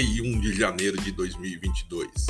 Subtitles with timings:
[0.00, 2.26] 31 de janeiro de 2022.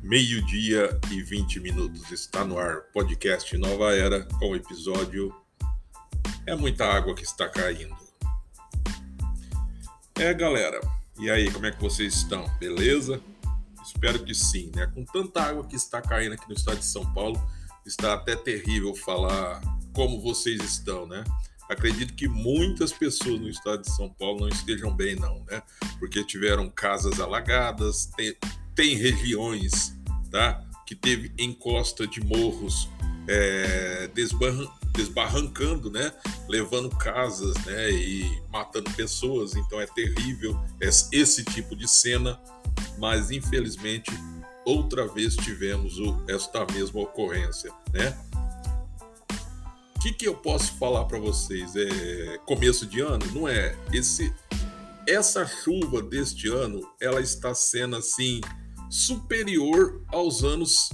[0.00, 2.08] Meio-dia e 20 minutos.
[2.12, 5.34] Está no ar podcast Nova Era com o episódio
[6.46, 7.96] É muita água que está caindo.
[10.14, 10.80] É, galera.
[11.18, 12.48] E aí, como é que vocês estão?
[12.60, 13.20] Beleza?
[13.84, 14.86] Espero que sim, né?
[14.94, 17.44] Com tanta água que está caindo aqui no estado de São Paulo,
[17.84, 19.60] está até terrível falar
[19.92, 21.24] como vocês estão, né?
[21.68, 25.62] Acredito que muitas pessoas no estado de São Paulo não estejam bem, não, né?
[25.98, 28.36] Porque tiveram casas alagadas, tem,
[28.74, 29.96] tem regiões,
[30.30, 30.62] tá?
[30.86, 32.88] Que teve encosta de morros
[33.26, 36.12] é, desbarran, desbarrancando, né?
[36.48, 37.90] Levando casas, né?
[37.90, 39.54] E matando pessoas.
[39.54, 42.38] Então é terrível esse tipo de cena,
[42.98, 44.10] mas infelizmente
[44.64, 48.16] outra vez tivemos o, esta mesma ocorrência, né?
[50.04, 51.74] Que, que eu posso falar para vocês?
[51.74, 53.24] É começo de ano?
[53.32, 53.74] Não é.
[53.90, 54.34] Esse,
[55.08, 58.42] essa chuva deste ano, ela está sendo assim
[58.90, 60.90] superior aos anos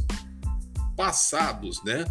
[0.97, 2.05] passados, né?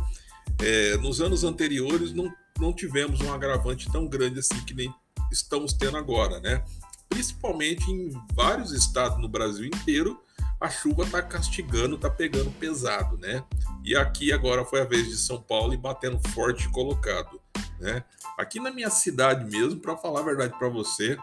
[0.61, 4.93] É, nos anos anteriores não, não tivemos um agravante tão grande assim que nem
[5.31, 6.61] estamos tendo agora, né?
[7.07, 10.19] Principalmente em vários estados no Brasil inteiro,
[10.59, 13.43] a chuva está castigando, está pegando pesado, né?
[13.83, 17.39] E aqui agora foi a vez de São Paulo e batendo forte colocado,
[17.79, 18.03] né?
[18.37, 21.17] Aqui na minha cidade mesmo, para falar a verdade para você,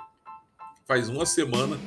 [0.86, 1.78] faz uma semana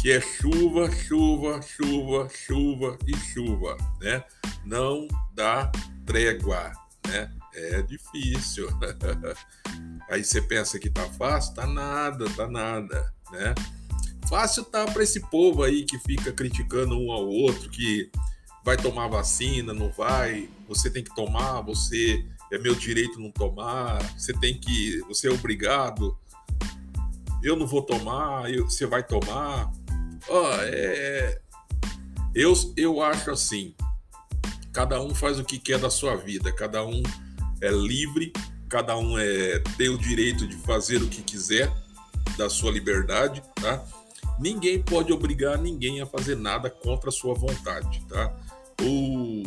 [0.00, 4.24] que é chuva, chuva, chuva, chuva e chuva, né?
[4.64, 5.70] Não dá
[6.06, 6.72] trégua,
[7.06, 7.30] né?
[7.54, 8.68] É difícil.
[10.10, 13.54] Aí você pensa que tá fácil, tá nada, tá nada, né?
[14.28, 18.10] Fácil tá para esse povo aí que fica criticando um ao outro, que
[18.64, 24.02] vai tomar vacina, não vai, você tem que tomar, você é meu direito não tomar,
[24.18, 26.16] você tem que, você é obrigado,
[27.42, 29.70] eu não vou tomar, eu, você vai tomar.
[30.28, 31.38] Ó, é,
[32.34, 33.74] eu, eu acho assim,
[34.72, 37.02] cada um faz o que quer da sua vida, cada um
[37.60, 38.32] é livre,
[38.68, 41.70] cada um é, tem o direito de fazer o que quiser
[42.38, 43.84] da sua liberdade, tá?
[44.38, 48.34] Ninguém pode obrigar ninguém a fazer nada contra a sua vontade, tá?
[48.82, 49.42] O...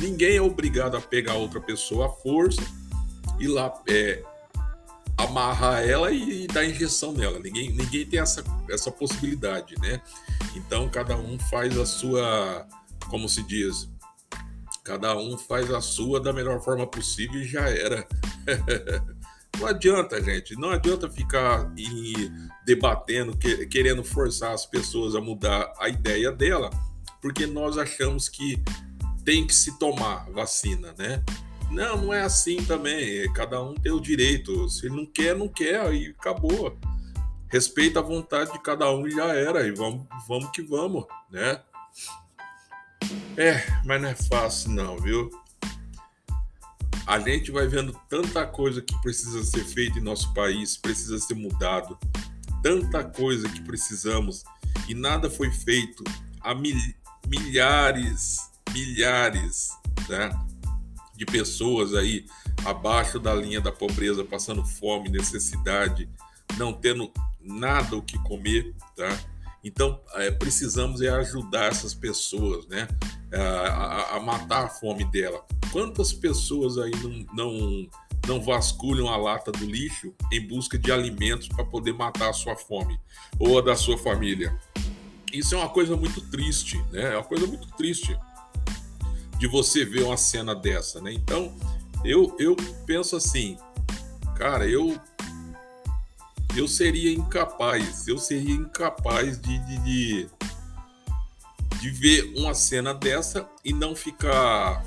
[0.00, 2.62] Ninguém é obrigado a pegar outra pessoa à força
[3.38, 4.22] e lá é,
[5.16, 7.38] amarrar ela e, e, dar injeção nela.
[7.38, 10.00] Ninguém, ninguém tem essa, essa possibilidade, né?
[10.54, 12.66] Então cada um faz a sua,
[13.08, 13.88] como se diz,
[14.84, 18.06] cada um faz a sua da melhor forma possível e já era.
[19.62, 21.72] Não adianta, gente, não adianta ficar
[22.66, 23.38] debatendo,
[23.70, 26.68] querendo forçar as pessoas a mudar a ideia dela,
[27.20, 28.60] porque nós achamos que
[29.24, 31.22] tem que se tomar vacina, né?
[31.70, 33.32] Não, não é assim também.
[33.34, 34.68] Cada um tem o direito.
[34.68, 36.76] Se não quer, não quer, aí acabou.
[37.48, 39.64] Respeita a vontade de cada um e já era.
[39.64, 41.62] E vamos, vamos que vamos, né?
[43.36, 45.30] É, mas não é fácil não, viu?
[47.06, 51.34] A gente vai vendo tanta coisa que precisa ser feita em nosso país, precisa ser
[51.34, 51.98] mudado,
[52.62, 54.44] tanta coisa que precisamos
[54.88, 56.04] e nada foi feito
[56.40, 56.76] há mil,
[57.26, 59.70] milhares, milhares
[60.08, 60.30] né,
[61.14, 62.24] de pessoas aí
[62.64, 66.08] abaixo da linha da pobreza, passando fome, necessidade,
[66.56, 67.10] não tendo
[67.40, 69.18] nada o que comer, tá?
[69.64, 72.88] Então, é, precisamos é ajudar essas pessoas, né?
[73.32, 75.44] A, a, a, matar a fome dela.
[75.70, 77.88] Quantas pessoas aí não, não,
[78.26, 82.56] não vasculham a lata do lixo em busca de alimentos para poder matar a sua
[82.56, 83.00] fome
[83.38, 84.54] ou a da sua família?
[85.32, 87.14] Isso é uma coisa muito triste, né?
[87.14, 88.14] É uma coisa muito triste
[89.38, 91.12] de você ver uma cena dessa, né?
[91.12, 91.54] Então,
[92.04, 92.54] eu, eu
[92.86, 93.56] penso assim,
[94.36, 95.00] cara, eu
[96.54, 100.28] eu seria incapaz, eu seria incapaz de, de, de,
[101.82, 104.84] de ver uma cena dessa e não ficar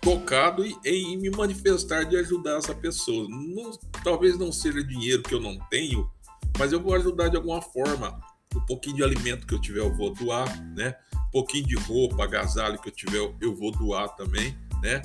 [0.00, 3.26] tocado em me manifestar de ajudar essa pessoa.
[3.28, 3.72] Não,
[4.04, 6.08] talvez não seja dinheiro que eu não tenho,
[6.56, 8.20] mas eu vou ajudar de alguma forma.
[8.54, 10.46] Um pouquinho de alimento que eu tiver, eu vou doar,
[10.76, 10.94] né?
[11.26, 15.02] Um pouquinho de roupa, agasalho que eu tiver, eu vou doar também, né?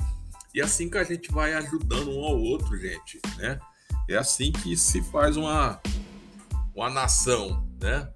[0.53, 3.59] E assim que a gente vai ajudando um ao outro, gente, né?
[4.07, 5.81] É assim que se faz uma,
[6.75, 8.07] uma nação, né?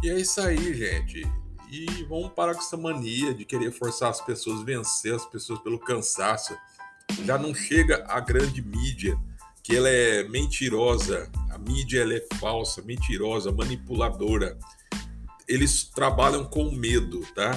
[0.00, 1.26] E é isso aí, gente.
[1.70, 5.78] E vamos parar com essa mania de querer forçar as pessoas, vencer as pessoas pelo
[5.78, 6.56] cansaço.
[7.24, 9.18] Já não chega a grande mídia,
[9.62, 11.30] que ela é mentirosa.
[11.50, 14.58] A mídia ela é falsa, mentirosa, manipuladora.
[15.46, 17.50] Eles trabalham com medo, tá?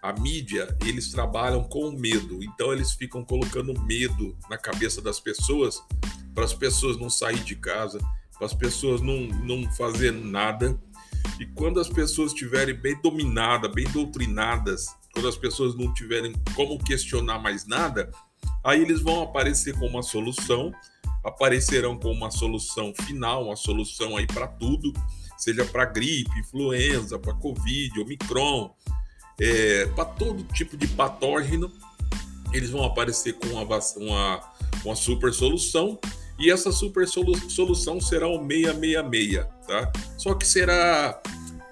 [0.00, 2.42] A mídia, eles trabalham com medo.
[2.44, 5.82] Então eles ficam colocando medo na cabeça das pessoas
[6.36, 7.98] para as pessoas não sair de casa,
[8.36, 10.78] para as pessoas não, não fazer nada.
[11.38, 16.78] E quando as pessoas estiverem bem dominadas, bem doutrinadas, quando as pessoas não tiverem como
[16.78, 18.10] questionar mais nada,
[18.64, 20.72] aí eles vão aparecer com uma solução,
[21.24, 24.92] aparecerão com uma solução final, uma solução aí para tudo,
[25.36, 28.74] seja para gripe, influenza, para covid, omicron,
[29.38, 31.70] é, para todo tipo de patógeno,
[32.52, 33.62] eles vão aparecer com uma,
[33.96, 34.40] uma,
[34.84, 35.98] uma super solução
[36.38, 39.92] e essa super solução será o 666, tá?
[40.18, 41.20] Só que será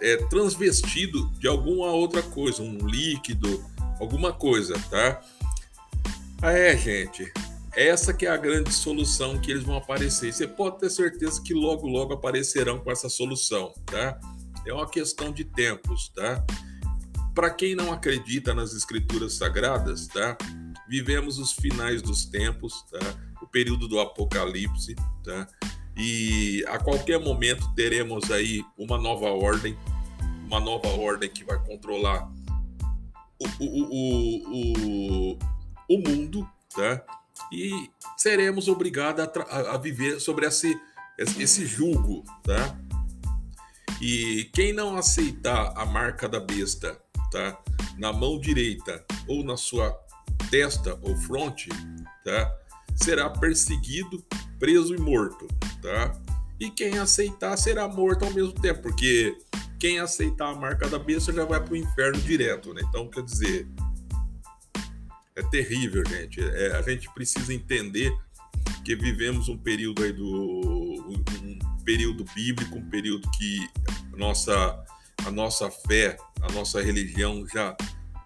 [0.00, 3.64] é, transvestido de alguma outra coisa, um líquido,
[4.00, 5.20] alguma coisa, tá?
[6.40, 7.30] Ah, é, gente,
[7.76, 10.32] essa que é a grande solução que eles vão aparecer.
[10.32, 14.18] Você pode ter certeza que logo, logo aparecerão com essa solução, tá?
[14.66, 16.44] É uma questão de tempos, tá?
[17.34, 20.38] Para quem não acredita nas escrituras sagradas, tá?
[20.88, 23.33] Vivemos os finais dos tempos, tá?
[23.44, 25.46] O período do Apocalipse, tá?
[25.96, 29.78] E a qualquer momento teremos aí uma nova ordem,
[30.46, 32.28] uma nova ordem que vai controlar
[33.38, 35.38] o, o, o,
[35.88, 37.04] o, mundo, tá?
[37.52, 37.70] E
[38.16, 40.78] seremos obrigados a, a viver sobre esse,
[41.18, 42.76] esse julgo, tá?
[44.00, 47.00] E quem não aceitar a marca da besta,
[47.30, 47.56] tá?
[47.96, 49.92] Na mão direita ou na sua
[50.50, 51.68] testa ou fronte,
[52.24, 52.63] tá?
[52.94, 54.24] Será perseguido,
[54.58, 55.46] preso e morto,
[55.82, 56.20] tá?
[56.58, 59.36] E quem aceitar será morto ao mesmo tempo, porque
[59.78, 62.82] quem aceitar a marca da besta já vai para o inferno direto, né?
[62.88, 63.68] Então, quer dizer,
[65.36, 66.40] é terrível, gente.
[66.40, 68.16] É, a gente precisa entender
[68.84, 73.68] que vivemos um período aí do um período bíblico, um período que
[74.12, 74.84] a nossa
[75.26, 77.76] a nossa fé, a nossa religião já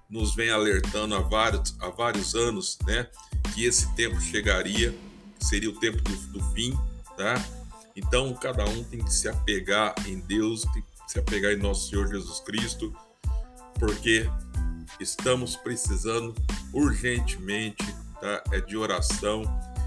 [0.08, 3.06] nos vem alertando há vários, há vários anos, né?
[3.54, 4.94] Que esse tempo chegaria,
[5.40, 6.76] seria o tempo do, do fim,
[7.16, 7.34] tá?
[7.94, 11.90] Então, cada um tem que se apegar em Deus, tem que se apegar em nosso
[11.90, 12.94] Senhor Jesus Cristo,
[13.78, 14.28] porque
[15.00, 16.34] estamos precisando
[16.72, 17.84] urgentemente
[18.20, 18.42] tá?
[18.52, 19.42] é de oração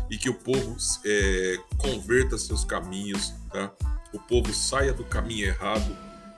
[0.10, 0.76] e que o povo
[1.06, 3.72] é, converta seus caminhos, tá?
[4.14, 5.96] o povo saia do caminho errado,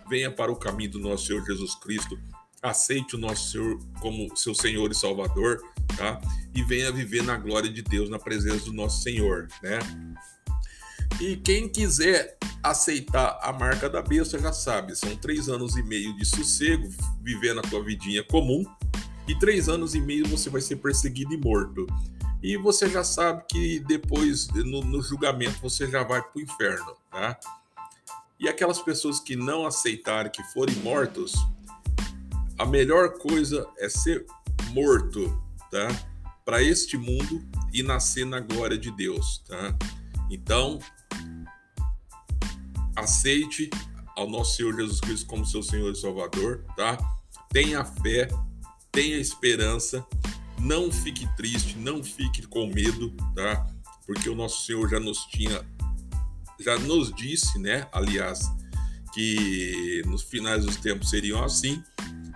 [0.07, 2.19] venha para o caminho do nosso Senhor Jesus Cristo,
[2.63, 5.61] aceite o nosso Senhor como seu Senhor e Salvador,
[5.97, 6.19] tá?
[6.55, 9.79] E venha viver na glória de Deus, na presença do nosso Senhor, né?
[11.19, 16.15] E quem quiser aceitar a marca da besta já sabe, são três anos e meio
[16.15, 16.89] de sossego,
[17.21, 18.65] vivendo a tua vidinha comum,
[19.27, 21.85] e três anos e meio você vai ser perseguido e morto.
[22.41, 26.95] E você já sabe que depois, no, no julgamento, você já vai para o inferno,
[27.11, 27.37] tá?
[28.39, 31.33] E aquelas pessoas que não aceitarem, que forem mortos,
[32.57, 34.25] a melhor coisa é ser
[34.71, 35.41] morto,
[35.71, 35.87] tá?
[36.45, 39.75] Para este mundo e nascer na glória de Deus, tá?
[40.29, 40.79] Então,
[42.95, 43.69] aceite
[44.15, 46.97] ao nosso Senhor Jesus Cristo como seu Senhor e Salvador, tá?
[47.49, 48.27] Tenha fé,
[48.91, 50.05] tenha esperança,
[50.59, 53.65] não fique triste, não fique com medo, tá?
[54.05, 55.65] Porque o nosso Senhor já nos tinha,
[56.59, 57.87] já nos disse, né?
[57.91, 58.41] Aliás,
[59.13, 61.83] que nos finais dos tempos seriam assim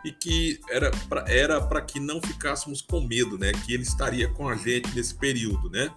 [0.07, 3.51] e que era para era que não ficássemos com medo, né?
[3.51, 5.93] Que ele estaria com a gente nesse período, né?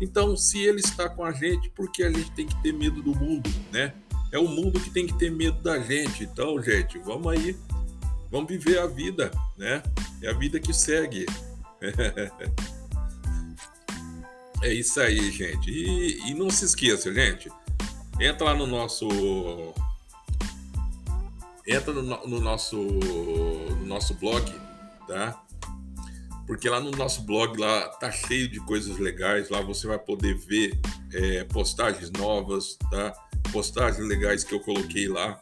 [0.00, 3.00] Então, se ele está com a gente, por que a gente tem que ter medo
[3.02, 3.94] do mundo, né?
[4.32, 6.24] É o mundo que tem que ter medo da gente.
[6.24, 7.56] Então, gente, vamos aí,
[8.30, 9.82] vamos viver a vida, né?
[10.20, 11.26] É a vida que segue.
[14.62, 15.70] é isso aí, gente.
[15.70, 17.48] E, e não se esqueça, gente.
[18.20, 19.06] Entra lá no nosso
[21.66, 24.44] entra no, no, nosso, no nosso blog,
[25.06, 25.42] tá?
[26.46, 29.50] Porque lá no nosso blog lá tá cheio de coisas legais.
[29.50, 30.78] Lá você vai poder ver
[31.12, 33.12] é, postagens novas, tá?
[33.52, 35.38] Postagens legais que eu coloquei lá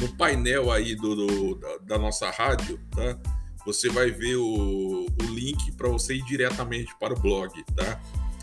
[0.00, 3.18] no painel aí do, do da, da, nossa rádio, tá?
[3.66, 8.00] Você vai ver o, o link para você ir diretamente para o blog, tá?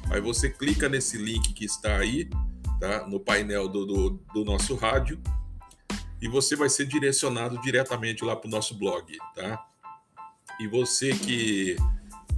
[0.10, 2.29] Aí você clica nesse link que está aí,
[2.79, 3.07] tá?
[3.07, 5.17] No painel do, do, do nosso rádio
[6.25, 9.63] e você vai ser direcionado diretamente lá para o nosso blog, tá?
[10.60, 11.75] E você que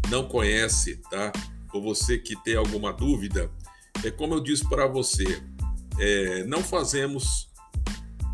[0.09, 1.31] não conhece, tá?
[1.71, 3.49] Ou você que tem alguma dúvida,
[4.03, 5.41] é como eu disse para você,
[5.97, 7.47] é, não fazemos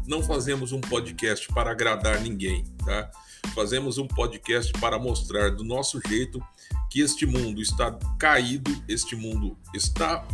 [0.07, 3.11] não fazemos um podcast para agradar ninguém, tá?
[3.53, 6.43] Fazemos um podcast para mostrar do nosso jeito
[6.89, 10.27] que este mundo está caído, este mundo está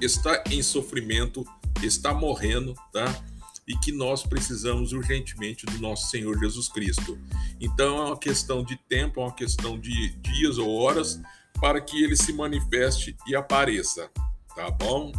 [0.00, 1.44] está em sofrimento,
[1.82, 3.22] está morrendo, tá?
[3.66, 7.18] E que nós precisamos urgentemente do nosso Senhor Jesus Cristo.
[7.60, 11.20] Então é uma questão de tempo, é uma questão de dias ou horas
[11.60, 14.10] para que ele se manifeste e apareça.
[14.54, 15.12] Tá bom?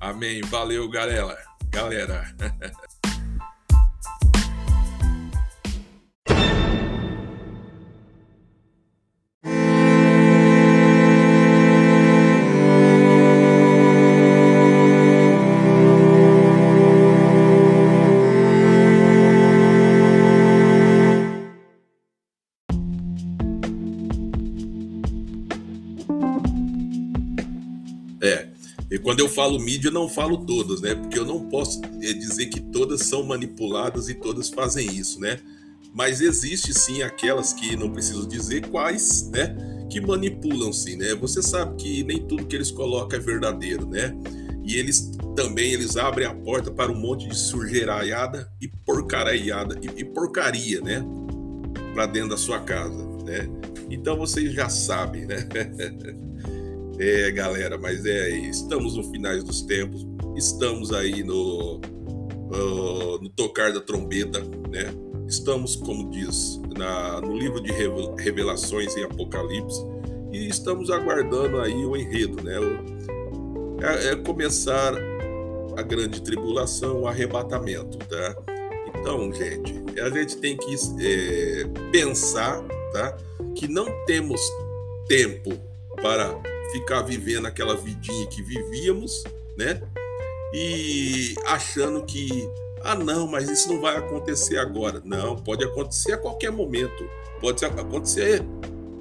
[0.00, 0.40] Amém.
[0.42, 1.38] Valeu, galera.
[1.70, 2.34] Galera.
[29.18, 30.94] eu falo mídia, não falo todas, né?
[30.94, 35.38] Porque eu não posso é, dizer que todas são manipuladas e todas fazem isso, né?
[35.92, 39.56] Mas existe sim aquelas que não preciso dizer quais, né?
[39.90, 41.14] Que manipulam sim, né?
[41.14, 44.14] Você sabe que nem tudo que eles colocam é verdadeiro, né?
[44.64, 50.00] E eles também eles abrem a porta para um monte de sujeiraiada e porcariada e,
[50.00, 51.04] e porcaria, né?
[51.92, 53.48] Para dentro da sua casa, né?
[53.90, 55.46] Então vocês já sabem, né?
[56.98, 63.72] é, galera, mas é, estamos no finais dos tempos, estamos aí no, uh, no tocar
[63.72, 64.92] da trombeta, né?
[65.26, 69.80] Estamos, como diz na, no livro de Revelações em Apocalipse,
[70.32, 72.56] e estamos aguardando aí o enredo, né?
[73.80, 74.94] É, é começar
[75.76, 78.36] a grande tribulação, o arrebatamento, tá?
[78.94, 83.16] Então, gente, a gente tem que é, pensar, tá?
[83.54, 84.40] Que não temos
[85.08, 85.50] tempo
[86.00, 86.34] para
[86.74, 89.22] ficar vivendo aquela vidinha que vivíamos,
[89.56, 89.80] né?
[90.52, 92.28] E achando que
[92.82, 95.00] ah, não, mas isso não vai acontecer agora.
[95.04, 97.08] Não, pode acontecer a qualquer momento.
[97.40, 98.44] Pode acontecer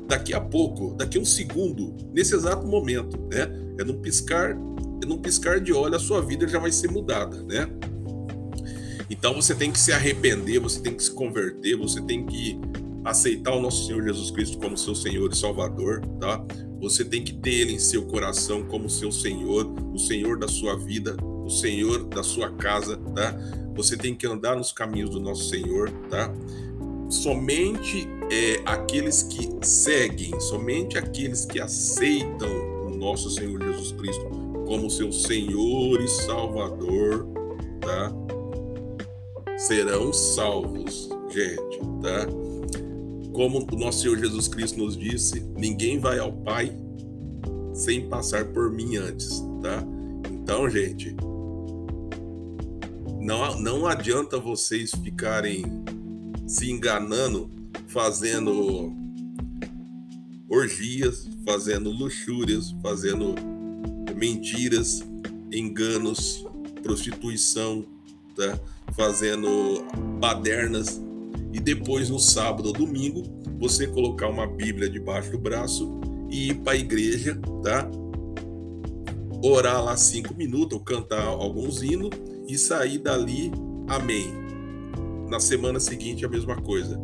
[0.08, 3.50] daqui a pouco, daqui a um segundo, nesse exato momento, né?
[3.80, 4.52] É num piscar,
[5.02, 7.68] é num piscar de olho a sua vida já vai ser mudada, né?
[9.10, 12.60] Então você tem que se arrepender, você tem que se converter, você tem que
[13.04, 16.44] aceitar o nosso Senhor Jesus Cristo como seu Senhor e Salvador, tá?
[16.80, 20.78] Você tem que ter ele em seu coração como seu Senhor, o Senhor da sua
[20.78, 23.38] vida, o Senhor da sua casa, tá?
[23.76, 26.34] Você tem que andar nos caminhos do nosso Senhor, tá?
[27.10, 32.50] Somente é, aqueles que seguem, somente aqueles que aceitam
[32.86, 34.26] o nosso Senhor Jesus Cristo
[34.66, 37.28] como seu Senhor e Salvador,
[37.82, 38.12] tá?
[39.58, 42.28] Serão salvos, gente, tá?
[43.34, 46.72] Como o nosso Senhor Jesus Cristo nos disse, ninguém vai ao Pai
[47.74, 49.84] sem passar por mim antes, tá?
[50.32, 51.16] Então, gente,
[53.20, 55.64] não, não adianta vocês ficarem
[56.46, 57.50] se enganando,
[57.88, 58.94] fazendo
[60.48, 63.34] orgias, fazendo luxúrias, fazendo
[64.16, 65.02] mentiras,
[65.52, 66.46] enganos,
[66.84, 67.86] prostituição,
[68.36, 68.60] tá?
[68.96, 69.84] fazendo
[70.20, 71.02] badernas
[71.54, 73.24] e depois no sábado ou domingo
[73.60, 77.88] você colocar uma Bíblia debaixo do braço e ir para a igreja, tá?
[79.44, 82.10] Orar lá cinco minutos ou cantar alguns hinos
[82.48, 83.52] e sair dali,
[83.88, 84.28] amém.
[85.30, 87.00] Na semana seguinte, a mesma coisa.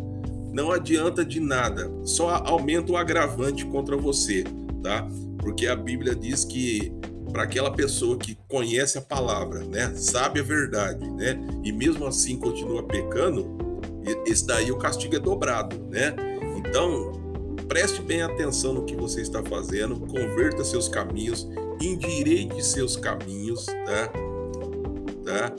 [0.52, 4.44] Não adianta de nada, só aumenta o agravante contra você,
[4.82, 5.08] tá?
[5.38, 6.92] Porque a Bíblia diz que
[7.32, 12.36] para aquela pessoa que conhece a palavra, né, sabe a verdade, né, e mesmo assim
[12.38, 13.69] continua pecando,
[14.26, 16.16] esse daí o castigo é dobrado, né?
[16.58, 17.12] Então,
[17.68, 21.48] preste bem atenção no que você está fazendo, converta seus caminhos,
[21.82, 24.12] endireite seus caminhos, tá?
[25.24, 25.56] tá?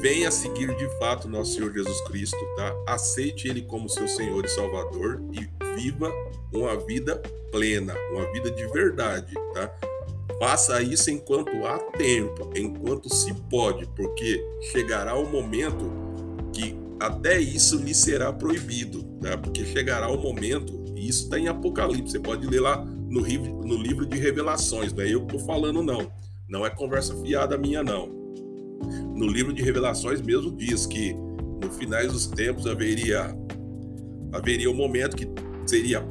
[0.00, 2.74] Venha seguir de fato nosso Senhor Jesus Cristo, tá?
[2.86, 6.10] Aceite Ele como seu Senhor e Salvador e viva
[6.52, 9.70] uma vida plena, uma vida de verdade, tá?
[10.38, 16.07] Faça isso enquanto há tempo, enquanto se pode, porque chegará o momento
[17.00, 19.36] até isso lhe será proibido, tá?
[19.38, 23.62] Porque chegará o momento, e isso está em Apocalipse, você pode ler lá no livro,
[23.64, 26.10] no livro de Revelações, não é eu que estou falando, não
[26.48, 28.08] não é conversa fiada minha, não.
[29.14, 33.36] No livro de Revelações mesmo diz que no finais dos tempos haveria
[34.32, 35.28] haveria um momento que
[35.66, 36.02] seria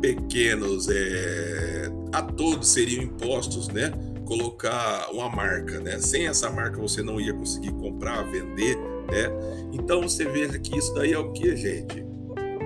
[0.00, 3.92] pequenos, é, a todos seriam impostos, né?
[4.24, 5.98] Colocar uma marca, né?
[6.00, 8.78] Sem essa marca você não ia conseguir comprar, vender,
[9.10, 9.28] né?
[9.72, 12.06] Então você veja que isso daí é o que, gente?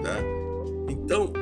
[0.02, 0.18] Tá?
[0.88, 1.32] Então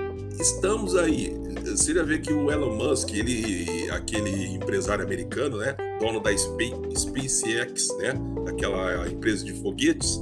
[0.40, 1.38] estamos aí.
[1.64, 7.88] Você já vê que o Elon Musk, ele, aquele empresário americano, né, dono da SpaceX,
[7.98, 8.14] né,
[8.48, 10.18] aquela empresa de foguetes,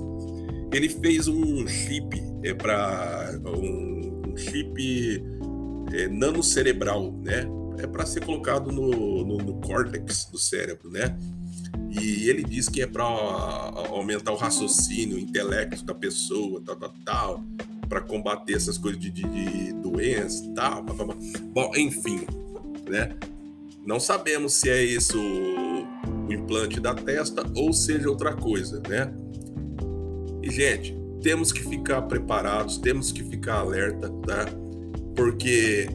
[0.73, 5.25] ele fez um chip é para um, um, chip
[5.93, 7.47] é, nanocerebral, né,
[7.79, 8.91] é para ser colocado no,
[9.25, 11.17] no, no córtex do cérebro, né.
[12.01, 16.95] E ele diz que é para aumentar o raciocínio, o intelecto da pessoa, tal, tal,
[17.05, 17.45] tal
[17.89, 20.83] para combater essas coisas de, de, de doença e tal.
[20.83, 21.17] Blá, blá, blá.
[21.53, 22.27] Bom, enfim,
[22.89, 23.17] né?
[23.85, 29.13] Não sabemos se é isso o implante da testa ou seja outra coisa, né?
[30.43, 34.47] E, gente, temos que ficar preparados, temos que ficar alerta, tá?
[35.17, 35.89] Porque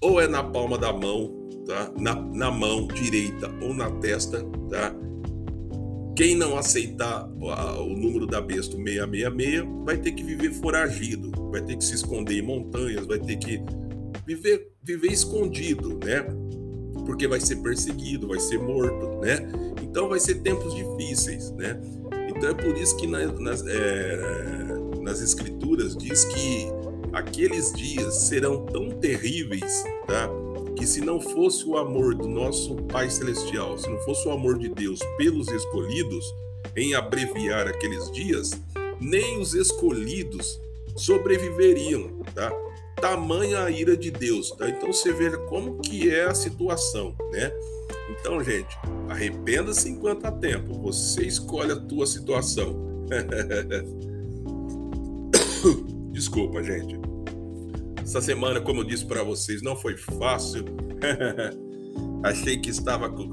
[0.00, 1.92] ou é na palma da mão, tá?
[1.98, 4.92] Na, na mão direita ou na testa, tá?
[6.16, 11.76] Quem não aceitar o número da besta 666 vai ter que viver foragido, vai ter
[11.76, 13.62] que se esconder em montanhas, vai ter que
[14.26, 16.26] viver, viver escondido, né?
[17.08, 19.38] porque vai ser perseguido, vai ser morto, né?
[19.82, 21.80] Então vai ser tempos difíceis, né?
[22.28, 26.66] Então é por isso que na, nas, é, nas escrituras diz que
[27.14, 30.28] aqueles dias serão tão terríveis, tá?
[30.78, 34.58] Que se não fosse o amor do nosso Pai Celestial, se não fosse o amor
[34.58, 36.24] de Deus pelos escolhidos,
[36.76, 38.52] em abreviar aqueles dias,
[39.00, 40.60] nem os escolhidos
[40.96, 42.52] sobreviveriam, tá?
[43.00, 44.68] Tamanha a ira de Deus, tá?
[44.68, 47.50] Então você vê como que é a situação, né?
[48.10, 48.76] Então, gente,
[49.08, 50.74] arrependa-se enquanto há tempo.
[50.82, 52.76] Você escolhe a tua situação.
[56.12, 57.00] Desculpa, gente.
[58.08, 60.64] Essa semana, como eu disse para vocês, não foi fácil.
[62.24, 63.28] Achei que estava com,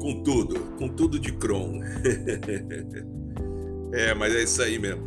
[0.00, 1.82] com tudo, com tudo de Chrome.
[3.94, 5.04] é, mas é isso aí mesmo.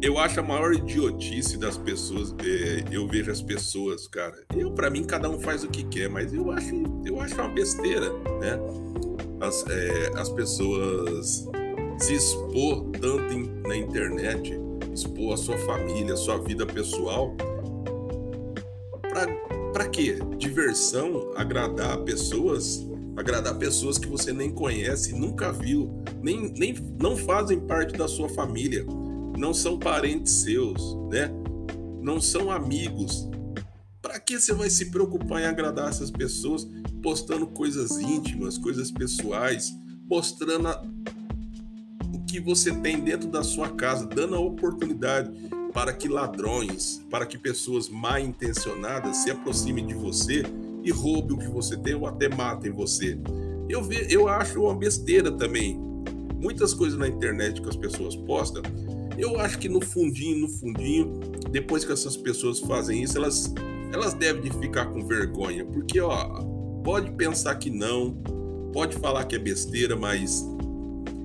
[0.00, 2.32] Eu acho a maior idiotice das pessoas.
[2.38, 4.44] É, eu vejo as pessoas, cara.
[4.56, 7.48] Eu, para mim, cada um faz o que quer, mas eu acho, eu acho uma
[7.48, 8.60] besteira, né?
[9.40, 11.48] As, é, as pessoas
[11.98, 14.56] se expor tanto na internet,
[14.92, 17.34] expor a sua família, a sua vida pessoal.
[19.72, 20.18] Para quê?
[20.38, 27.60] Diversão, agradar pessoas, agradar pessoas que você nem conhece, nunca viu, nem, nem não fazem
[27.60, 28.84] parte da sua família
[29.40, 31.30] não são parentes seus, né?
[32.00, 33.28] Não são amigos.
[34.02, 36.68] Para que você vai se preocupar em agradar essas pessoas
[37.02, 39.70] postando coisas íntimas, coisas pessoais,
[40.08, 40.82] mostrando a...
[42.30, 45.30] que você tem dentro da sua casa, dando a oportunidade
[45.72, 50.42] para que ladrões, para que pessoas mal intencionadas se aproximem de você
[50.82, 53.18] e roubem o que você tem ou até matem você.
[53.68, 55.78] Eu, ve, eu acho uma besteira também.
[56.34, 58.62] Muitas coisas na internet que as pessoas postam
[59.20, 63.52] eu acho que no fundinho, no fundinho, depois que essas pessoas fazem isso, elas,
[63.92, 66.42] elas devem de ficar com vergonha, porque ó,
[66.82, 68.14] pode pensar que não,
[68.72, 70.46] pode falar que é besteira, mas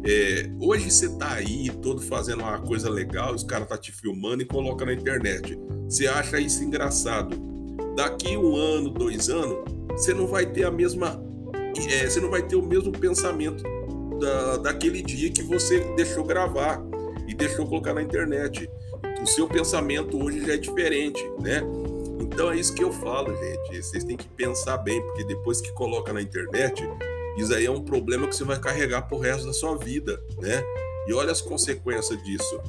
[0.05, 4.43] é, hoje você tá aí todo fazendo uma coisa legal, os caras tá te filmando
[4.43, 5.59] e coloca na internet.
[5.89, 7.35] Você acha isso engraçado?
[7.95, 9.57] Daqui um ano, dois anos,
[9.89, 11.19] você não vai ter a mesma,
[11.89, 13.63] é, você não vai ter o mesmo pensamento
[14.19, 16.81] da, daquele dia que você deixou gravar
[17.27, 18.69] e deixou colocar na internet.
[19.21, 21.63] O seu pensamento hoje já é diferente, né?
[22.19, 23.81] Então é isso que eu falo, gente.
[23.81, 26.83] Vocês têm que pensar bem, porque depois que coloca na internet,
[27.37, 30.63] isso aí é um problema que você vai carregar pro resto da sua vida, né?
[31.07, 32.59] E olha as consequências disso.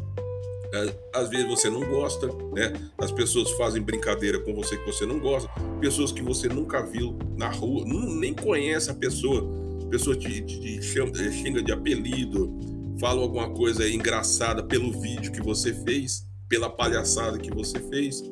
[0.73, 2.73] É, às vezes você não gosta, né?
[2.99, 5.49] As pessoas fazem brincadeira com você que você não gosta,
[5.81, 9.49] pessoas que você nunca viu na rua, nem conhece a pessoa,
[9.85, 12.53] a pessoa te, te, te xinga de apelido,
[13.01, 18.23] fala alguma coisa engraçada pelo vídeo que você fez, pela palhaçada que você fez,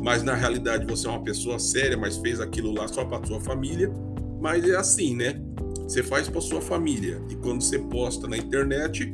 [0.00, 3.40] mas na realidade você é uma pessoa séria, mas fez aquilo lá só para sua
[3.40, 3.92] família.
[4.40, 5.40] Mas é assim, né?
[5.92, 9.12] Você faz para sua família e quando você posta na internet,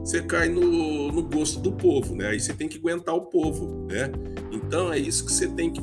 [0.00, 2.28] você cai no, no gosto do povo, né?
[2.28, 4.12] Aí você tem que aguentar o povo, né?
[4.52, 5.80] Então é isso que você tem que.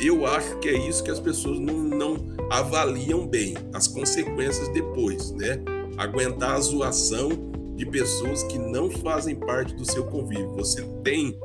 [0.00, 2.16] Eu acho que é isso que as pessoas não, não
[2.50, 5.60] avaliam bem, as consequências depois, né?
[5.98, 7.28] Aguentar a zoação
[7.76, 10.50] de pessoas que não fazem parte do seu convívio.
[10.54, 11.38] Você tem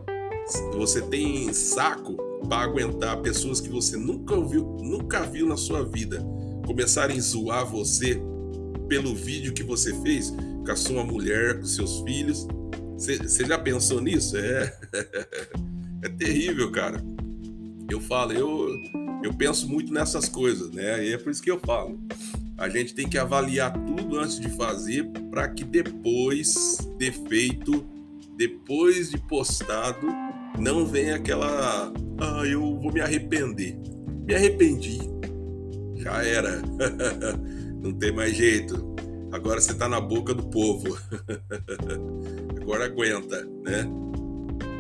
[0.78, 2.16] você tem saco
[2.48, 6.26] para aguentar pessoas que você nunca viu, nunca viu na sua vida
[6.70, 8.22] começarem a zoar você
[8.90, 10.34] pelo vídeo que você fez
[10.66, 12.48] com a sua mulher, com seus filhos.
[12.98, 14.36] Você já pensou nisso?
[14.36, 14.74] É,
[16.04, 17.02] é terrível, cara.
[17.90, 18.68] Eu falo, eu,
[19.24, 21.06] eu penso muito nessas coisas, né?
[21.06, 22.00] E é por isso que eu falo.
[22.58, 27.88] A gente tem que avaliar tudo antes de fazer para que depois de feito,
[28.36, 30.08] depois de postado,
[30.58, 33.78] não venha aquela, ah, eu vou me arrepender.
[34.28, 35.00] Me arrependi.
[35.96, 36.62] Já era.
[37.82, 38.96] não tem mais jeito.
[39.32, 40.98] Agora você está na boca do povo.
[42.62, 43.88] Agora aguenta, né?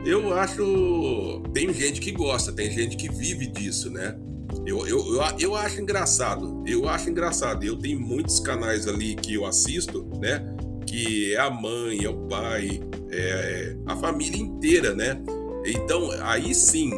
[0.05, 1.43] Eu acho.
[1.53, 4.17] Tem gente que gosta, tem gente que vive disso, né?
[4.65, 6.63] Eu, eu, eu, eu acho engraçado.
[6.65, 7.63] Eu acho engraçado.
[7.63, 10.43] Eu tenho muitos canais ali que eu assisto, né?
[10.85, 12.79] Que é a mãe, é o pai,
[13.11, 15.21] é a família inteira, né?
[15.65, 16.91] Então, aí sim,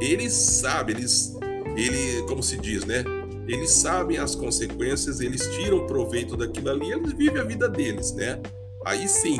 [0.00, 1.36] eles sabem, eles,
[1.76, 3.04] ele, como se diz, né?
[3.48, 8.38] Eles sabem as consequências, eles tiram proveito daquilo ali, eles vivem a vida deles, né?
[8.84, 9.38] Aí sim.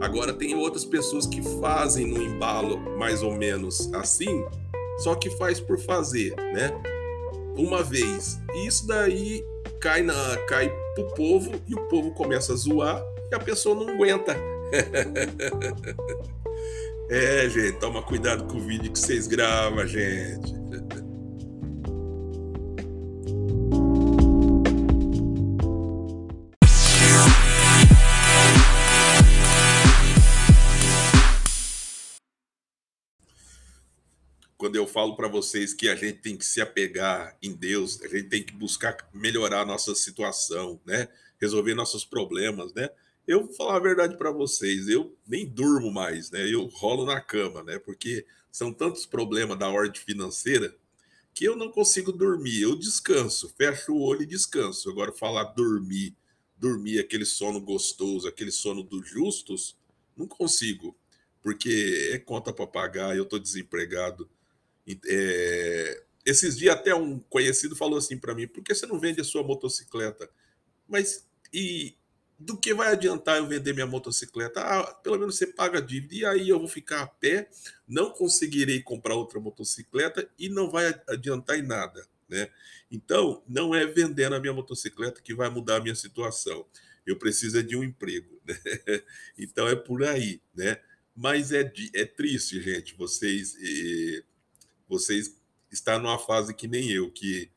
[0.00, 4.44] Agora tem outras pessoas que fazem no embalo mais ou menos assim,
[4.98, 6.72] só que faz por fazer, né?
[7.56, 8.38] Uma vez.
[8.54, 9.44] E isso daí
[9.78, 10.14] cai na
[10.48, 14.34] cai pro povo e o povo começa a zoar e a pessoa não aguenta.
[17.10, 20.63] é, gente, toma cuidado com o vídeo que vocês gravam, gente.
[34.94, 38.44] Falo para vocês que a gente tem que se apegar em Deus, a gente tem
[38.44, 41.08] que buscar melhorar nossa situação, né?
[41.40, 42.88] Resolver nossos problemas, né?
[43.26, 46.48] Eu vou falar a verdade para vocês, eu nem durmo mais, né?
[46.48, 47.76] Eu rolo na cama, né?
[47.76, 50.72] Porque são tantos problemas da ordem financeira
[51.34, 52.62] que eu não consigo dormir.
[52.62, 54.88] Eu descanso, fecho o olho e descanso.
[54.88, 56.14] Agora falar dormir,
[56.56, 59.76] dormir aquele sono gostoso, aquele sono dos justos,
[60.16, 60.96] não consigo,
[61.42, 64.30] porque é conta para pagar, eu estou desempregado.
[65.06, 66.02] É...
[66.24, 69.24] Esses dias até um conhecido falou assim para mim: por que você não vende a
[69.24, 70.28] sua motocicleta?
[70.88, 71.96] Mas e
[72.38, 74.60] do que vai adiantar eu vender minha motocicleta?
[74.60, 77.48] Ah, pelo menos você paga a dívida e aí eu vou ficar a pé,
[77.86, 82.50] não conseguirei comprar outra motocicleta e não vai adiantar em nada, né?
[82.90, 86.66] Então, não é vendendo a minha motocicleta que vai mudar a minha situação.
[87.06, 88.56] Eu preciso é de um emprego, né?
[89.38, 90.80] Então é por aí, né?
[91.14, 93.56] Mas é, é triste, gente, vocês
[94.88, 95.36] vocês
[95.70, 97.50] estão numa fase que nem eu, que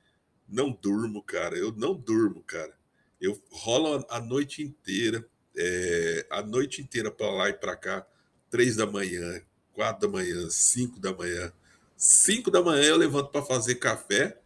[0.48, 1.58] não durmo, cara.
[1.58, 2.78] Eu não durmo, cara
[3.20, 8.06] eu rolo a noite inteira, é, a noite inteira para lá e para cá,
[8.50, 9.42] três da manhã,
[9.74, 11.52] quatro da manhã, cinco da manhã.
[11.96, 14.40] Cinco da manhã eu levanto para fazer café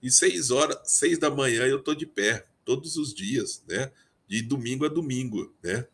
[0.00, 3.90] e seis horas, seis da manhã eu tô de pé todos os dias, né?
[4.28, 5.86] De domingo a domingo, né?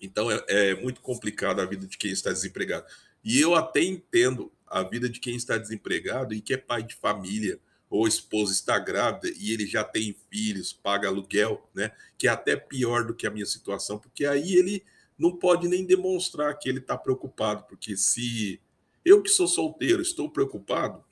[0.00, 2.86] Então é, é muito complicado a vida de quem está desempregado.
[3.24, 6.94] E eu até entendo a vida de quem está desempregado e que é pai de
[6.94, 7.58] família,
[7.90, 11.90] ou esposa está grávida e ele já tem filhos, paga aluguel, né?
[12.16, 14.84] Que é até pior do que a minha situação, porque aí ele
[15.18, 18.60] não pode nem demonstrar que ele está preocupado, porque se
[19.04, 21.04] eu que sou solteiro estou preocupado,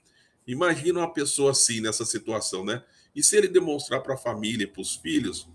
[0.47, 2.85] imagina uma pessoa assim nessa situação, né?
[3.15, 5.49] E se ele demonstrar para a família, para os filhos,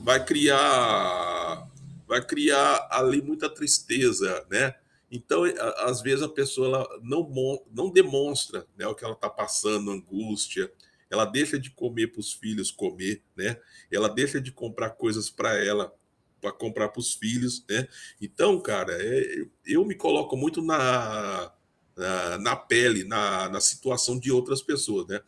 [0.00, 1.68] vai criar
[2.06, 4.74] vai criar ali muita tristeza, né?
[5.14, 5.44] Então,
[5.78, 7.30] às vezes a pessoa não,
[7.70, 10.68] não demonstra né, o que ela está passando, angústia,
[11.08, 13.56] ela deixa de comer para os filhos comer, né?
[13.92, 15.94] Ela deixa de comprar coisas para ela,
[16.40, 17.86] para comprar para os filhos, né?
[18.20, 21.52] Então, cara, é, eu me coloco muito na,
[21.96, 25.20] na, na pele, na, na situação de outras pessoas, né?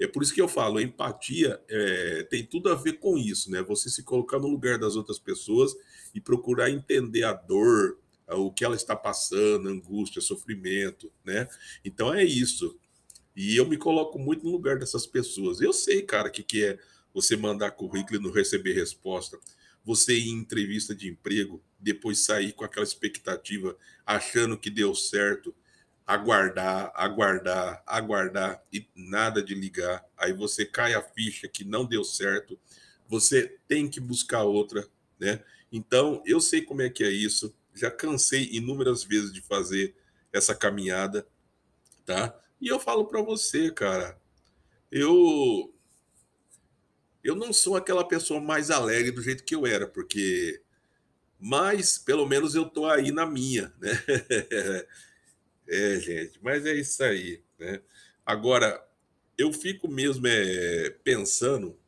[0.00, 3.62] É por isso que eu falo, empatia é, tem tudo a ver com isso, né?
[3.62, 5.76] Você se colocar no lugar das outras pessoas
[6.12, 7.98] e procurar entender a dor,
[8.34, 11.48] o que ela está passando, angústia, sofrimento, né?
[11.84, 12.78] Então é isso.
[13.34, 15.60] E eu me coloco muito no lugar dessas pessoas.
[15.60, 16.78] Eu sei, cara, o que, que é
[17.12, 19.38] você mandar currículo e não receber resposta.
[19.84, 25.54] Você ir em entrevista de emprego, depois sair com aquela expectativa, achando que deu certo,
[26.06, 30.04] aguardar, aguardar, aguardar e nada de ligar.
[30.16, 32.58] Aí você cai a ficha que não deu certo.
[33.08, 34.86] Você tem que buscar outra,
[35.18, 35.42] né?
[35.70, 39.94] Então, eu sei como é que é isso já cansei inúmeras vezes de fazer
[40.32, 41.26] essa caminhada,
[42.04, 42.38] tá?
[42.60, 44.20] E eu falo para você, cara,
[44.90, 45.72] eu
[47.22, 50.62] eu não sou aquela pessoa mais alegre do jeito que eu era, porque
[51.38, 53.90] mas pelo menos eu tô aí na minha, né?
[55.68, 57.80] é, gente, mas é isso aí, né?
[58.26, 58.84] Agora
[59.36, 61.78] eu fico mesmo é, pensando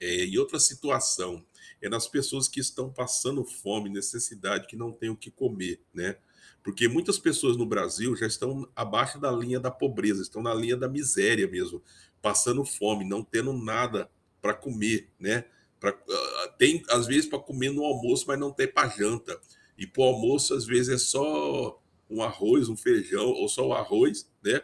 [0.00, 1.44] é, em outra situação
[1.80, 6.16] é nas pessoas que estão passando fome, necessidade, que não têm o que comer, né?
[6.62, 10.76] Porque muitas pessoas no Brasil já estão abaixo da linha da pobreza, estão na linha
[10.76, 11.82] da miséria mesmo,
[12.20, 14.10] passando fome, não tendo nada
[14.42, 15.44] para comer, né?
[15.80, 19.40] Pra, uh, tem às vezes para comer no almoço, mas não tem para janta.
[19.76, 24.28] E para almoço às vezes é só um arroz, um feijão ou só o arroz,
[24.42, 24.60] né?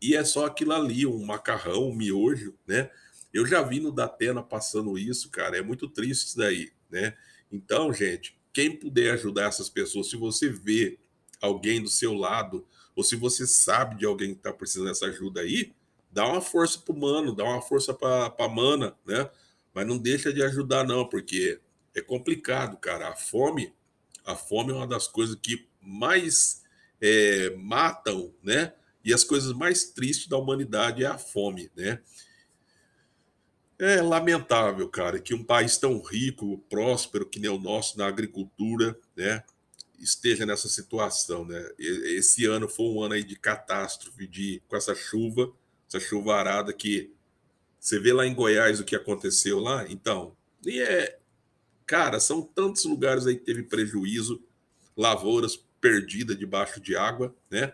[0.00, 2.90] E é só aquilo ali, um macarrão, um miojo, né?
[3.32, 5.56] Eu já vi no Datena passando isso, cara.
[5.56, 7.16] É muito triste isso daí, né?
[7.50, 10.98] Então, gente, quem puder ajudar essas pessoas, se você vê
[11.40, 15.40] alguém do seu lado, ou se você sabe de alguém que está precisando dessa ajuda
[15.40, 15.72] aí,
[16.10, 19.30] dá uma força pro mano, dá uma força para a mana, né?
[19.72, 21.60] Mas não deixa de ajudar, não, porque
[21.94, 23.08] é complicado, cara.
[23.08, 23.72] A fome,
[24.24, 26.62] a fome é uma das coisas que mais
[27.00, 28.74] é, matam, né?
[29.04, 32.00] E as coisas mais tristes da humanidade é a fome, né?
[33.82, 38.94] É lamentável, cara, que um país tão rico, próspero que nem o nosso na agricultura,
[39.16, 39.42] né,
[39.98, 41.66] esteja nessa situação, né?
[41.78, 45.50] Esse ano foi um ano aí de catástrofe, de com essa chuva,
[45.88, 47.10] essa chuvarada que
[47.78, 51.18] você vê lá em Goiás o que aconteceu lá, então, e é,
[51.86, 54.42] cara, são tantos lugares aí que teve prejuízo,
[54.94, 57.72] lavouras perdidas debaixo de água, né?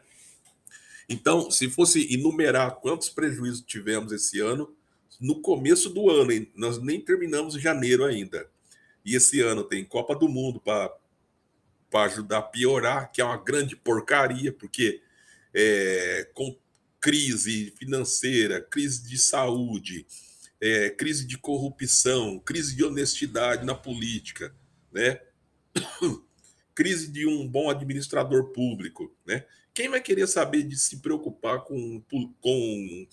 [1.09, 4.73] Então, se fosse enumerar quantos prejuízos tivemos esse ano,
[5.21, 6.51] no começo do ano, hein?
[6.55, 8.49] nós nem terminamos janeiro ainda.
[9.05, 10.91] E esse ano tem Copa do Mundo para
[12.05, 15.01] ajudar a piorar, que é uma grande porcaria, porque
[15.55, 16.59] é, com
[17.01, 20.07] crise financeira, crise de saúde,
[20.61, 24.55] é, crise de corrupção, crise de honestidade na política,
[24.93, 25.21] né?
[26.75, 29.47] crise de um bom administrador público, né?
[29.73, 32.03] Quem vai querer saber de se preocupar com
[32.41, 33.07] com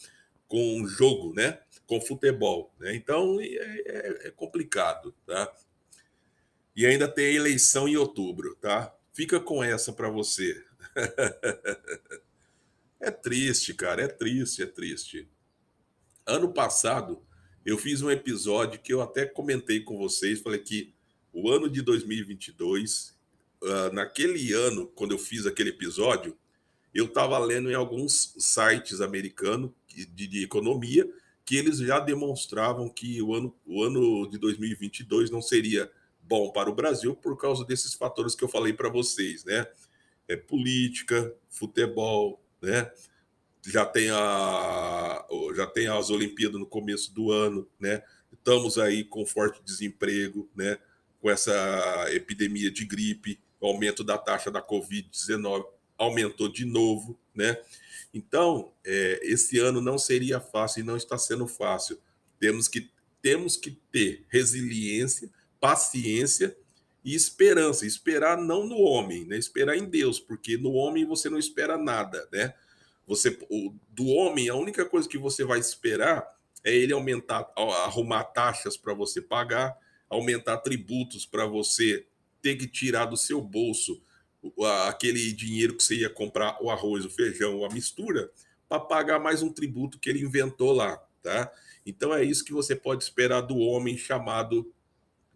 [0.53, 1.59] com jogo, né?
[1.87, 2.95] Com futebol, né?
[2.95, 5.51] Então é, é, é complicado, tá?
[6.75, 8.95] E ainda tem eleição em outubro, tá?
[9.11, 10.63] Fica com essa para você.
[13.01, 15.27] é triste, cara, é triste, é triste.
[16.23, 17.25] Ano passado,
[17.65, 20.93] eu fiz um episódio que eu até comentei com vocês, falei que
[21.33, 23.17] o ano de 2022,
[23.63, 26.37] uh, ah, naquele ano, quando eu fiz aquele episódio,
[26.93, 31.09] eu estava lendo em alguns sites americanos de, de, economia
[31.43, 36.69] que eles já demonstravam que o ano, o ano de 2022 não seria bom para
[36.69, 39.67] o Brasil por causa desses fatores que eu falei para vocês, né?
[40.27, 42.91] É política, futebol, né?
[43.65, 45.25] Já tem a
[45.55, 48.03] já tem as Olimpíadas no começo do ano, né?
[48.31, 50.77] Estamos aí com forte desemprego, né?
[51.19, 55.65] Com essa epidemia de gripe, aumento da taxa da Covid-19
[55.97, 57.57] aumentou de novo, né?
[58.13, 61.99] Então, é, esse ano não seria fácil e não está sendo fácil.
[62.39, 62.89] Temos que,
[63.21, 65.31] temos que ter resiliência
[65.63, 66.53] paciência
[67.05, 67.85] e esperança.
[67.85, 69.37] Esperar não no homem, né?
[69.37, 72.53] Esperar em Deus, porque no homem você não espera nada, né?
[73.07, 77.49] Você, o, do homem, a única coisa que você vai esperar é ele aumentar,
[77.85, 79.73] arrumar taxas para você pagar,
[80.09, 82.05] aumentar tributos para você
[82.41, 84.01] ter que tirar do seu bolso
[84.87, 88.29] aquele dinheiro que você ia comprar o arroz, o feijão, a mistura,
[88.67, 91.51] para pagar mais um tributo que ele inventou lá, tá?
[91.85, 94.73] Então é isso que você pode esperar do homem chamado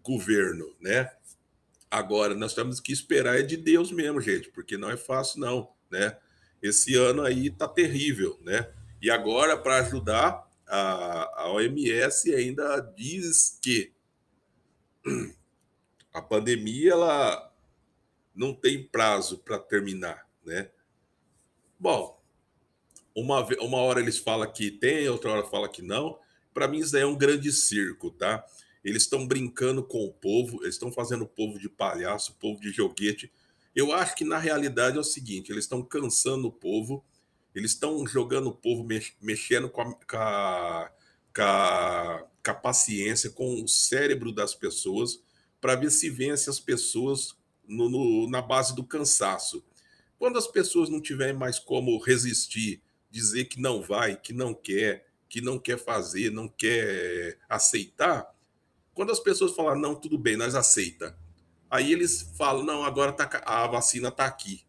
[0.02, 1.12] governo, né?
[1.90, 5.70] Agora, nós temos que esperar é de Deus mesmo, gente, porque não é fácil, não,
[5.90, 6.18] né?
[6.62, 8.70] Esse ano aí tá terrível, né?
[9.02, 13.94] E agora, para ajudar, a, a OMS ainda diz que
[16.14, 17.54] a pandemia ela
[18.38, 20.70] não tem prazo para terminar, né?
[21.80, 22.22] Bom,
[23.16, 26.20] uma, uma hora eles falam que tem, outra hora fala que não.
[26.54, 28.46] Para mim, isso daí é um grande circo, tá?
[28.84, 32.62] Eles estão brincando com o povo, eles estão fazendo o povo de palhaço, o povo
[32.62, 33.32] de joguete.
[33.76, 37.04] Eu acho que na realidade é o seguinte: eles estão cansando o povo,
[37.56, 38.88] eles estão jogando o povo,
[39.20, 40.92] mexendo com a, com a,
[41.36, 45.20] com a, com a paciência, com o cérebro das pessoas,
[45.60, 47.36] para ver se vence as pessoas
[47.68, 49.64] no, no, na base do cansaço.
[50.18, 55.08] Quando as pessoas não tiverem mais como resistir, dizer que não vai, que não quer,
[55.30, 58.34] que não quer fazer, não quer aceitar,
[58.94, 61.16] quando as pessoas falam, não, tudo bem, nós aceita.
[61.70, 64.66] Aí eles falam, não, agora tá, a vacina está aqui,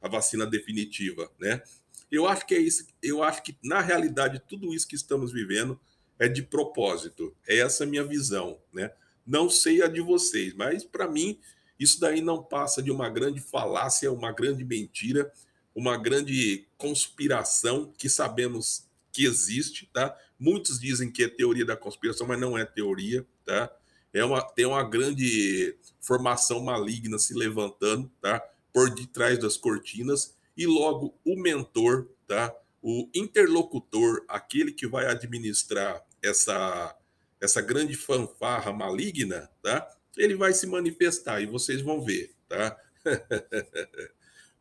[0.00, 1.62] a vacina definitiva, né?
[2.10, 5.80] Eu acho que é isso, eu acho que na realidade tudo isso que estamos vivendo
[6.18, 7.34] é de propósito.
[7.46, 8.92] É essa minha visão, né?
[9.26, 11.40] Não sei a de vocês, mas para mim
[11.78, 15.32] isso daí não passa de uma grande falácia, uma grande mentira,
[15.74, 20.16] uma grande conspiração que sabemos que existe, tá?
[20.38, 23.70] Muitos dizem que é teoria da conspiração, mas não é teoria, tá?
[24.12, 28.42] É uma, tem uma grande formação maligna se levantando, tá?
[28.72, 32.54] Por detrás das cortinas e logo o mentor, tá?
[32.82, 36.96] O interlocutor, aquele que vai administrar essa
[37.38, 39.86] essa grande fanfarra maligna, tá?
[40.16, 42.76] Ele vai se manifestar e vocês vão ver, tá?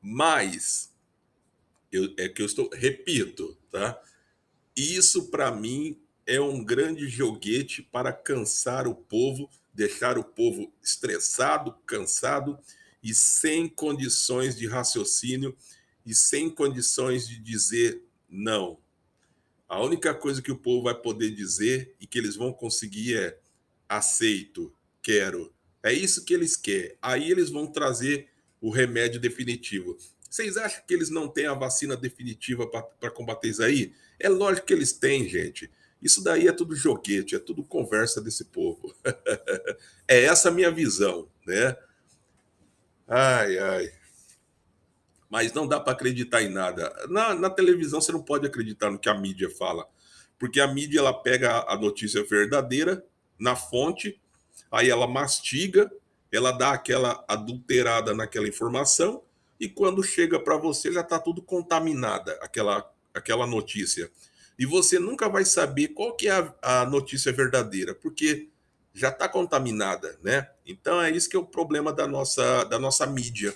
[0.01, 0.93] Mas
[1.91, 4.01] eu, é que eu estou, repito, tá?
[4.75, 11.73] Isso, para mim, é um grande joguete para cansar o povo, deixar o povo estressado,
[11.85, 12.59] cansado
[13.01, 15.55] e sem condições de raciocínio
[16.05, 18.79] e sem condições de dizer não.
[19.67, 23.39] A única coisa que o povo vai poder dizer e que eles vão conseguir é
[23.87, 24.73] aceito,
[25.05, 25.53] quero.
[25.83, 26.97] É isso que eles querem.
[26.99, 28.27] Aí eles vão trazer
[28.59, 29.95] o remédio definitivo.
[30.27, 33.93] Vocês acham que eles não têm a vacina definitiva para combater isso aí?
[34.19, 35.71] É lógico que eles têm, gente.
[36.01, 38.93] Isso daí é tudo joguete, é tudo conversa desse povo.
[40.07, 41.77] é essa a minha visão, né?
[43.07, 43.91] Ai, ai.
[45.29, 46.91] Mas não dá para acreditar em nada.
[47.09, 49.87] Na, na, televisão você não pode acreditar no que a mídia fala,
[50.39, 53.05] porque a mídia ela pega a notícia verdadeira
[53.37, 54.19] na fonte,
[54.71, 55.91] aí ela mastiga,
[56.31, 59.21] ela dá aquela adulterada naquela informação
[59.59, 64.11] e quando chega para você já está tudo contaminada, aquela aquela notícia.
[64.59, 68.49] E você nunca vai saber qual que é a, a notícia verdadeira, porque
[68.93, 70.49] já está contaminada, né?
[70.65, 73.53] Então é isso que é o problema da nossa, da nossa mídia.